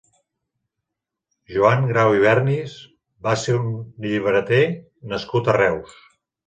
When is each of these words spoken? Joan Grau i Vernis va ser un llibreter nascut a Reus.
Joan 1.57 1.85
Grau 1.91 2.15
i 2.21 2.25
Vernis 2.25 2.73
va 3.29 3.37
ser 3.45 3.59
un 3.61 3.71
llibreter 4.07 4.65
nascut 5.15 5.55
a 5.55 5.59
Reus. 5.65 5.99